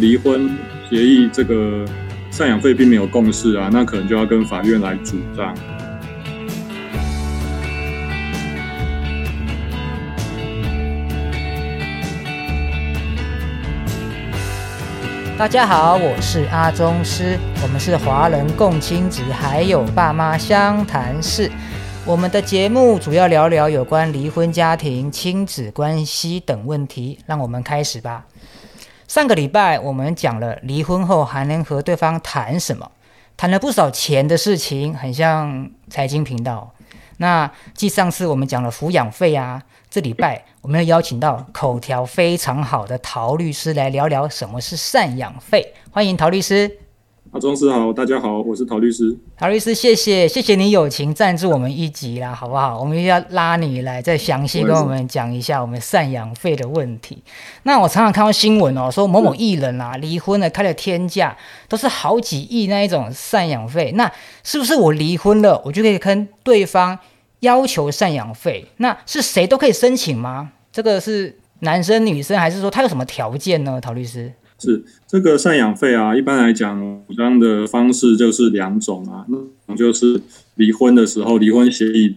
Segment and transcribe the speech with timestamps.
[0.00, 0.48] 离婚
[0.88, 1.84] 协议这个
[2.32, 5.54] 赡养费并没有共识啊，那可能就要跟法院来主张。
[15.36, 21.50] 大家好，我是阿宗师，我们是华人共亲子还有爸妈相谈室。
[22.06, 28.24] 我们的节目主要聊聊有关离婚家庭、亲子关系等问题，让我们开始吧。
[29.10, 32.88] 上个礼拜我们讲了离婚后还能和对方谈什么，
[33.36, 36.72] 谈了不少钱的事情，很像财经频道。
[37.16, 39.60] 那继上次我们讲了抚养费啊，
[39.90, 45.74] 这礼拜我们要邀请到口条非常好的陶律师来聊聊什么是赡养费。
[45.90, 46.78] 欢迎陶律师。
[47.32, 49.16] 阿庄师好，大家好，我是陶律师。
[49.36, 52.76] 陶律师，谢谢谢谢你友情赞助我们一集啦，好不好？
[52.80, 57.22] 我们要拉你来再详细跟我们讲一下我们赡养费的问题。
[57.62, 61.36] 那我常常看到新闻哦，说某某艺人啊 离婚了，开了天价，
[61.68, 63.92] 都是好几亿那一种赡养费。
[63.92, 64.10] 那
[64.42, 66.98] 是不是我离婚了，我就可以跟对方
[67.40, 68.66] 要求赡养费？
[68.78, 70.50] 那是谁都可以申请吗？
[70.72, 73.80] 这个是男生女生，还是说他有什么条件呢？
[73.80, 74.32] 陶律师？
[74.60, 79.24] 是这个赡养费啊，一般来讲，主张的方式就是两种啊，
[79.66, 80.20] 那就是
[80.56, 82.14] 离婚的时候，离婚协议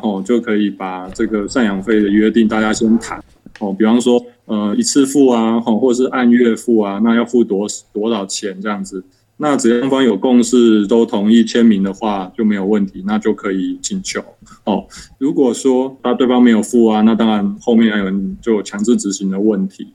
[0.00, 3.22] 哦，就可以把这个赡养费的约定大家先谈
[3.58, 9.02] 哦，比方说呃一次付啊，哦或者是按月付啊，那要付多多少钱这样子，
[9.38, 14.22] 那只要双方有共识，都同意签名的话就没有问题，那就可以请求
[14.64, 14.84] 哦。
[15.18, 19.88] 如果说他对方没有付啊，那当然后面还有就强制执行的问题。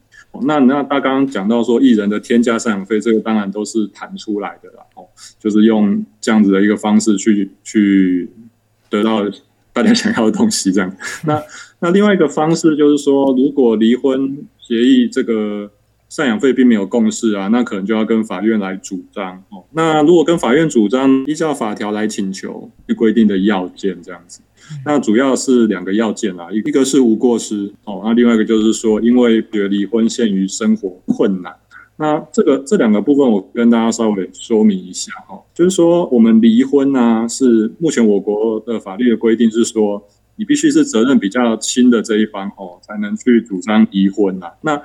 [0.44, 5.08] 那那他刚刚讲到说艺人的天价赡养费，这个当然都是谈出来的啦，哦，
[5.40, 8.30] 就是用这样子的一个方式去去
[8.90, 9.24] 得到
[9.74, 10.96] 大家想要的东西，这样。
[11.26, 11.42] 那
[11.80, 15.72] 那另外一个方式就是说，如果离婚协议这个
[16.10, 19.64] 赡养费并没有共识啊，那可能就要跟法院来主张哦。
[19.72, 24.42] 那如果跟法院主张，依照法条来请求规定的要件，这样子。
[24.86, 31.54] 那主要是两个要件啦，一一个是无过失哦，那另外一个就是说，因为觉离婚限于生活困难，
[31.98, 40.04] 那这个这两个部分我跟大家稍微说明一下哈，就是说我们离婚呢，是目前我国的法律的规定是说，
[40.36, 44.82] 你必须是责任比较轻的这一方哦，才能去主张离婚呐，那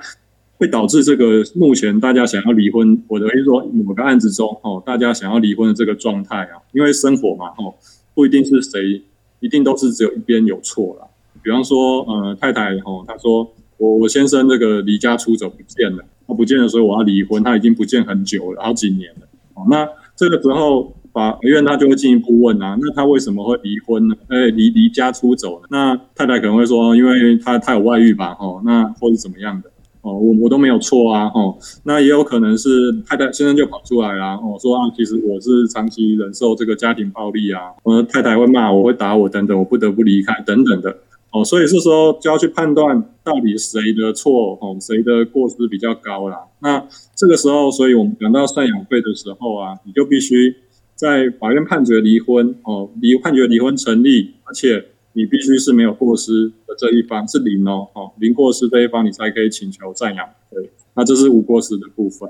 [0.63, 7.75] 会导致这个目前大家想要离婚，我的意思说某个案子中哦，大家想要离婚的这个状态啊，因为生活嘛哦，
[8.15, 9.03] 不一定是谁。
[9.41, 11.07] 一定都是只有一边有错了。
[11.43, 17.43] 比方说，呃，太太哦，她说我我先生这个离家出走不见了，他不见了，所以我要离婚。
[17.43, 19.27] 他已经不见很久了，好几年了。
[19.55, 19.85] 哦，那
[20.15, 24.15] 这个时候法院他就会进一步问啊，那他为什么会离婚呢？
[24.29, 25.67] 哎，离离家出走呢？
[25.69, 29.69] 那太太可能会说，因为他他有外遇吧，哦，那或是怎么样的？
[30.03, 32.69] 哦，我我都没有错啊，哦，那也有可能是
[33.07, 40.97] 太太先生就跑出来啦，哦，说啊，其实我是长期忍受这个家庭暴力啊，我太太会骂我，会打我等等，我不得不离开等等的，
[41.31, 46.37] 哦，所以是说就要去判断到底谁的错，哦，谁的过失比较高啦。
[46.59, 50.53] 那这个时候，所以我们讲到赡养费的时候啊，你就必须
[50.95, 54.87] 在法院判决离婚，哦，离判决离婚成立，而且。
[55.13, 60.69] 你必须是没有过失的这一方是零哦，哦，零过失这一方你才可以请求赡养费。
[60.95, 62.29] 那这是无过失的部分。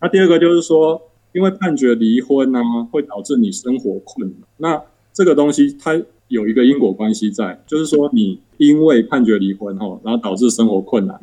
[0.00, 1.00] 那第二个就是说，
[1.32, 4.40] 因为判决离婚呢，会导致你生活困难。
[4.58, 11.20] 那这个东西它有一个因果关系在，就是说你因为判决离婚哈，然后导致生活困难，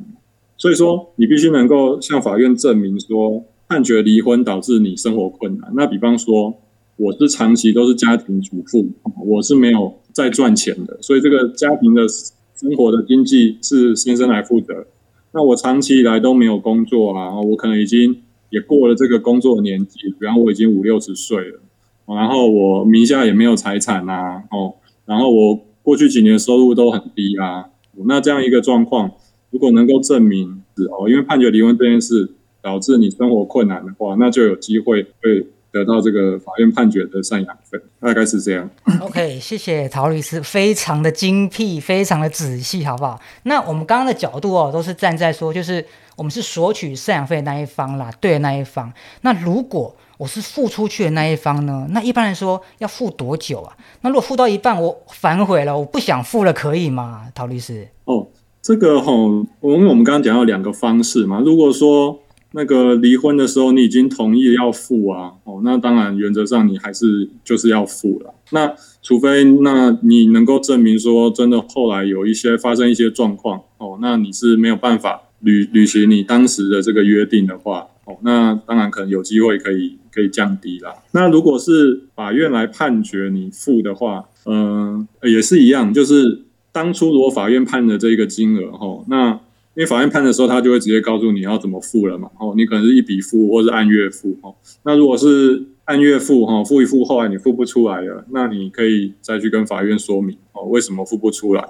[0.57, 5.71] 所以说你必须能够向法院证明说判决离婚导致你生活困难。
[5.75, 6.55] 那比方说。
[6.97, 8.87] 我是长期都是家庭主妇，
[9.25, 14.87] 我是没有在赚钱的，所以这个家庭的生活的经济是先生来负责。
[15.33, 21.59] 那我长期以来都没有工作啊，我可能已经也过了这个工作的年纪，比方我已经五六十岁了，
[22.07, 24.75] 然后我名下也没有财产呐，哦，
[25.05, 27.65] 然后我过去几年收入都很低啊，
[28.05, 29.11] 那这样一个状况，
[29.51, 32.29] 如果能够证明是哦，因为判决离婚这件事
[32.61, 35.47] 导致你生活困难的话，那就有机会会。
[35.75, 38.69] 得到这个法院判决的赡养费，大概是这样。
[39.01, 43.19] OK，谢谢陶律师，非常的精辟，非常的仔细，好不好？
[43.43, 45.85] 那我们刚刚的角度哦，都是站在说，就是
[46.15, 48.89] 我们是索取赡养费的那一方啦，对的那一方。
[49.21, 51.85] 那如果我是付出去的那一方呢？
[51.89, 53.75] 那一般来说要付多久啊？
[53.99, 57.27] 那如果付到一半我反悔了，我不想付了，可以吗？
[57.35, 57.89] 陶律师？
[58.05, 58.27] 哦，
[58.61, 62.19] 这个哈，因为我们刚刚讲到两个方式嘛，如果说。
[62.55, 68.33] 那个离婚的时候，你已经同意要付啊，哦，那当然原则上你还是就是要付了。
[68.51, 80.93] 那除非那你能够证明说真的后来有一些发生一些状况，哦，那你是没有办法履履行你当时的这个约定的话，哦，那当然可能有机会可以可以降低啦。
[81.11, 89.39] 那如果是法院来判决你付的话，嗯、也是一样，就是当初如果法院判的这个金额，哈，那
[89.75, 101.67] 因为法院判的时候，他就会直接告诉你要怎么付了嘛，哦，你可能是一笔付或是按月付，哦，那如果是按月付，哈，付一付，后来你付不出来了，那你可以再去跟法院说明，哦，为什么付不出来，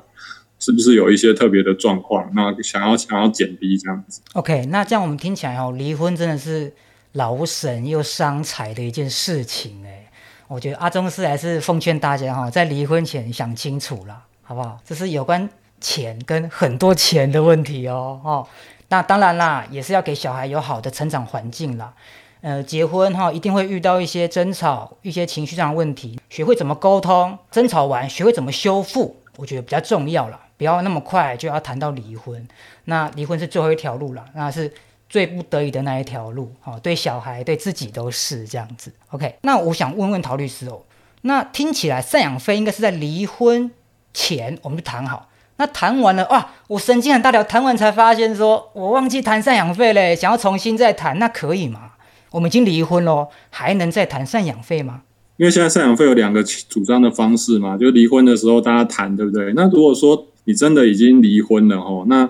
[0.59, 4.21] 是不是有一些特别的状况，那想要想要减低这样子。
[4.33, 6.71] OK，那这样我们听起来哦，离婚真的是
[7.13, 10.03] 劳神又伤财的一件事情哎。
[10.47, 14.77] 我觉得阿宗师还是奉劝大家哈、在离婚前想清楚了，好不好？
[14.85, 15.49] 这是有关
[15.85, 18.47] 钱跟很多钱的问题哦哦。
[18.87, 21.93] 那当然啦，也是要给小孩有好的成长环境啦。
[22.41, 30.39] 呃，结婚哈、一定会遇到一些争吵、一些情绪上的问题，学会怎么沟通，争吵完学会怎么修复，我觉得比较重要啦。
[30.57, 32.47] 不要那么快就要谈到离婚。
[32.85, 34.73] 那离婚是最后一条路了，那是
[35.09, 38.93] 最不得已的那一条路，哦，对小孩对自己都是这样子。
[39.09, 40.81] OK，那我想问问陶律师哦，
[41.21, 43.71] 那听起来赡养费应该是在离婚
[44.13, 51.91] 前我们就谈好，那谈完了哇，我神经很大条，谈完才发现说我忘记谈赡养费嘞，想要重新再谈，那可以吗？
[52.31, 55.03] 我们已经离婚喽，还能再谈赡养费吗？
[55.37, 59.53] 因为现在赡养费有两个主张的方式嘛，就离婚的时候大家谈，对不对？
[59.53, 62.29] 那如果说你真的已经离婚了哦，那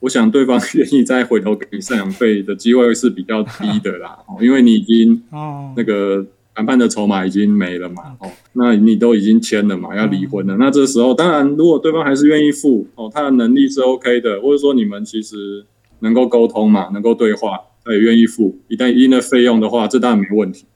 [0.00, 6.24] 我想对方愿意再回头给你赡养费的机会是比较低的啦，哦，因为你已经哦，那个
[6.54, 15.66] 谈判的筹码已经没了嘛，哦，那你都已经签了嘛，要离婚了，那这时候当然如果对方还是愿意付，哦，他的能力是 OK 的，或者说你们其实
[16.00, 20.66] 能够沟通嘛，能够对话，他也愿意付，一旦一定的费用的话，这当然没问题。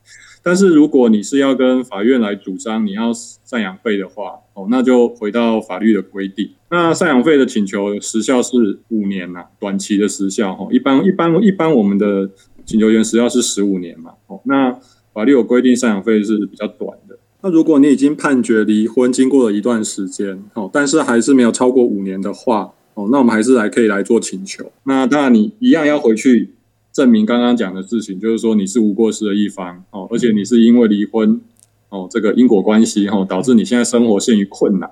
[0.42, 6.50] 但是如果你是要跟法院来主张你要赡养费的话，哦，那就回到法律的规定。
[6.70, 10.66] 那赡养费的请求时效是五年呐、短期的时效哈。
[10.70, 12.30] 一般一般一般我们的
[12.64, 14.12] 请求权时效是十五年嘛。
[14.26, 14.78] 哦，那
[15.12, 17.18] 法律有规定赡养费是比较短的。
[17.40, 24.72] 那如果你已经判决离婚，经过了一段时间，哦，但是还是没有超过五年的话，哦，那我们还是来可以来做请求。
[24.84, 26.50] 那当然你一样要回去
[26.92, 31.40] 证明刚刚讲的事情，就是说你是无过失的一方哦，而且你是因为离婚
[31.90, 34.90] 哦这个因果关系哦，导致你现在生活陷于困难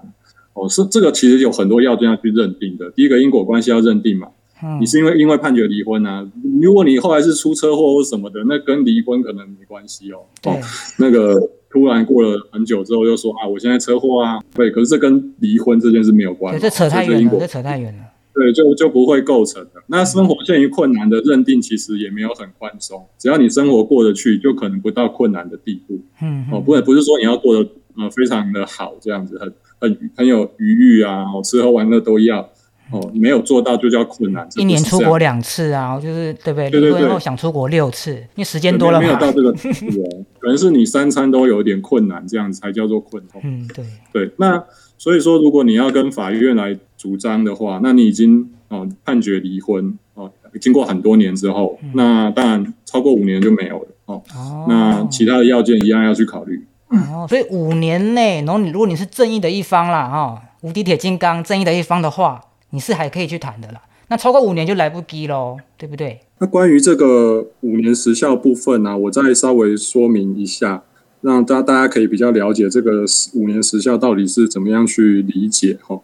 [0.55, 2.91] 哦，是这个其实有很多要件要去认定的。
[2.93, 4.29] 第一个因果关系要认定嘛，
[4.63, 6.27] 嗯你是因为因为判决离婚啊，
[6.63, 10.21] 如果你后来是出车祸或什么的，那跟离婚可能没关系哦。
[10.41, 10.61] 对哦，
[10.99, 11.39] 那个
[11.71, 18.03] 突然过了很久之后又说啊，我现在车祸啊，对，可是这跟离婚这件事没有关对，哦，这扯太远了，这扯太远了。
[18.35, 19.83] 对，就就不会构成的。
[19.87, 25.99] 那生活陷于困难的认定其实也没有很宽松，只要你生活过得去，就可能不到困难的地步。
[26.23, 29.51] 嗯，哦，不不是说你要过得呃非常的好这样子，很
[29.81, 32.47] 很很有余裕啊，哦，吃喝玩乐都要，
[32.91, 34.47] 哦，没有做到就叫困难。
[34.57, 36.71] 一年出国两次啊，就是对不对？
[36.71, 39.07] 对对对离婚后想出国六次，因为时间多了嘛。
[39.07, 43.43] 没有到这个程度哦， 可能是你三餐都有点困难，这样才叫做困难。
[43.45, 44.63] 嗯，对，对，那
[44.99, 50.31] 所以说，如果你要跟法院来主张的话，那你已经哦判决离婚哦，
[50.61, 54.23] 经过很多年之后，那当然超过五年就没有了哦。
[54.35, 56.65] 哦，那其他的要件一样要去考虑。
[56.89, 63.81] 哦，所以五年内，然后你如果你是正义的一方啦，哈、无敌铁金刚正义的一方的话，你是还可以去谈的啦。
[64.09, 66.21] 那超过五年就来不及喽，对不对？
[66.39, 70.85] 那关于这个五年时效部分呢、我再稍微说明一下，
[71.23, 73.05] 让大大家可以比较了解这个
[73.35, 76.01] 五年时效到底是怎么样去理解哈。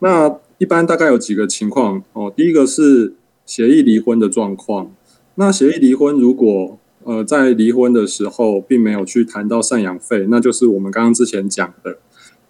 [0.00, 3.14] 那一般大概有几个情况哦，第一个是
[3.46, 4.90] 协议离婚的状况。
[5.36, 11.98] 那协议离婚如果呃在离婚的时候并没有去谈到赡养费，那就是我们刚刚之前讲的，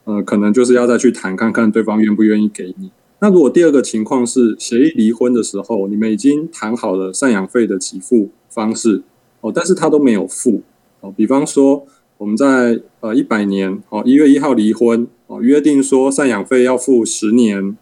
[0.05, 2.91] 呃，可能就是要再去谈看看对方愿不愿意给你。
[3.21, 9.03] 那如果第二个情况是协议离婚的时候，你们已经谈好了赡养费的给付方式
[9.41, 10.63] 哦，但是他都没有付
[11.01, 11.13] 哦。
[11.17, 11.87] 比方说
[12.19, 17.77] 我们在呃一百年哦一月一号离婚哦，约定说赡养费要付十年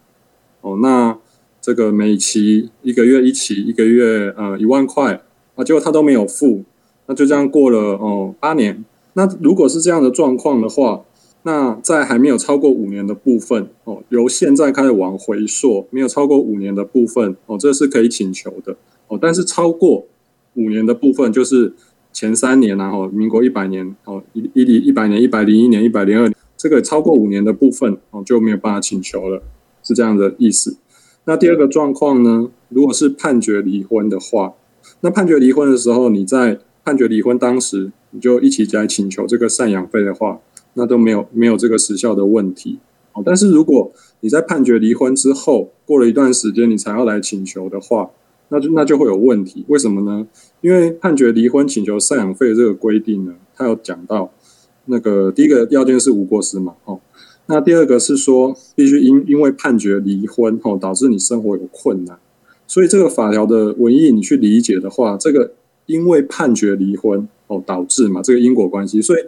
[0.61, 1.19] 哦，那
[1.61, 5.23] 这个每期一个月一期，一个月呃一万块
[5.57, 6.63] 啊，结果他都没有付，
[7.07, 8.85] 那就这样过了哦八年。
[9.15, 11.03] 那如果是这样的状况的话，
[11.45, 18.77] 那在还没有超过五年的部分哦，由现在开始往回溯，没有超过五年的部分哦，这是可以请求的
[19.09, 19.19] 哦。
[19.21, 20.07] 但是超过
[20.55, 21.73] 五年的部分，就是
[22.13, 29.43] 前三年然、后民国一百年哦，一一一百年、一百零一年、一百零二年，这个超过五年的部分哦就没有办法请求了，
[29.83, 30.77] 是这样的意思。
[31.25, 34.55] 那第二个状况呢，如果是判决离婚的话，
[35.01, 40.41] 那判决离婚的时候，你在判决离婚当时，你就一起来请求这个赡养费的话，
[40.75, 42.79] 那都没有没有这个时效的问题。
[43.13, 48.11] 哦，但是如果你在判决离婚之后，过了一段时间你才要来请求的话，
[48.49, 49.65] 那就那就会有问题。
[49.69, 50.27] 为什么呢？
[50.61, 54.33] 因为判决离婚请求赡养费这个规定呢，它有讲到
[54.87, 57.01] 那个第一个要件是无过失嘛，哦，
[57.47, 62.19] 那第二个是说必须因因为判决离婚哦，导致你生活有困难，
[62.67, 65.53] 所以这个法条的文意你去理解的话，这个
[65.87, 69.21] 因为判决离婚哦导致嘛，这个因果关系，所以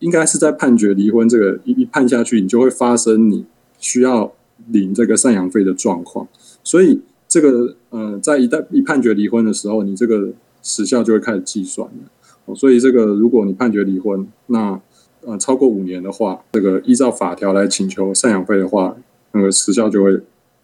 [0.00, 3.44] 应该是在判决离婚这个一一判下去，你就会发生你
[3.78, 4.32] 需要
[4.68, 6.26] 领这个赡养费的状况，
[6.62, 10.32] 所以这个呃，在一旦一判决离婚的时候，你这个。
[10.60, 14.78] 时效就会开始计算了，所以这个如果你判决离婚，那
[15.24, 18.94] 呃超过五年的话，这个依照法条来请求赡养费的话，
[19.32, 20.20] 那个时效就会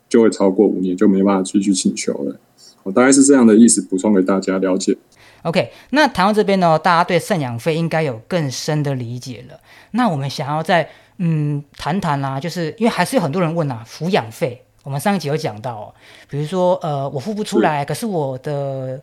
[0.08, 2.36] 就会超过五年，就没办法继续请求了。
[2.82, 4.98] 我大概是这样的意思，补充给大家了解。
[5.44, 9.60] OK，那谈到这边呢，大家对赡养费应该有更深的理解了。
[9.90, 15.94] 那我们想要再嗯谈谈啦，就是因为还是有很多人问啊，抚养费，我们上一集有讲到，
[16.30, 18.98] 比如说呃我付不出来，可是我的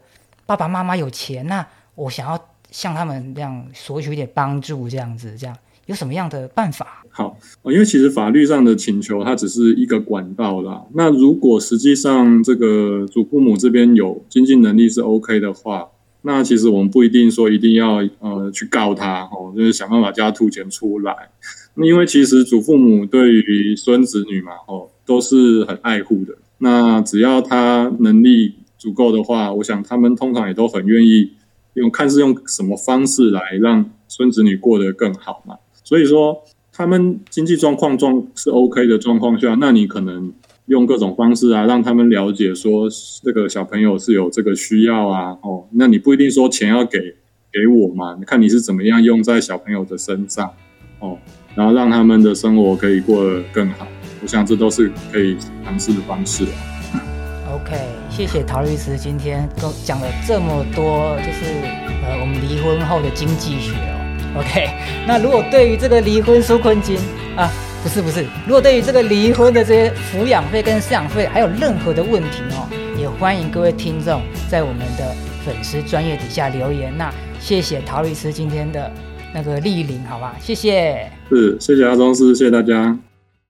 [0.47, 2.39] 爸爸妈妈有钱，那我想要
[2.71, 5.55] 向他们这样索取一点帮助，这样子，这样
[5.85, 7.03] 有什么样的办法？
[7.11, 10.81] 好，因为其实法律上的请求它只是一个管道啦。
[10.95, 15.87] 那如果实际上这个祖父母这边有经济能力是 OK 的话，
[16.23, 21.15] 那其实我们不一定说一定要呃去告他哦，就是想办法叫他吐钱出来。
[21.75, 26.35] 因为其实祖父母对于孙子女嘛，哦都是很爱护的。
[26.57, 28.55] 那只要他能力。
[28.81, 31.33] 足够的话，我想他们通常也都很愿意
[31.75, 35.55] 用，看是用什么方式来让孙子女过得更好嘛。
[35.83, 36.41] 所以说，
[36.73, 40.33] 他们经济状况状是 OK 的状况下，那你可能
[40.67, 42.87] 用各种方式啊，让他们了解说
[43.23, 45.37] 这个小朋友是有这个需要啊。
[45.41, 46.99] 哦，那你不一定说钱要给
[47.51, 50.49] 给我嘛，你看你是怎么样用在小朋友的身上
[50.99, 51.17] 哦，
[51.55, 53.87] 然后让他们的生活可以过得更好。
[54.21, 57.03] 我想这都是可以尝试的方式啊。
[57.53, 57.75] OK，
[58.09, 61.45] 谢谢陶律师今天跟讲了这么多，就是
[62.05, 64.39] 呃我们离婚后的经济学哦。
[64.39, 64.69] OK，
[65.05, 66.97] 那如果对于这个离婚纾困金
[67.35, 67.51] 啊，
[67.83, 76.95] 不是不是，如果对于这个离婚的这些抚养费跟赡养费还有任何的问题哦，也欢迎各位听众在我们的粉丝专业底下留言。
[76.95, 78.91] 那谢谢陶律师今天的
[79.33, 80.35] 那个莅临，好吧？
[80.39, 81.11] 谢谢。
[81.29, 82.97] 是，谢谢阿庄师，谢谢大家。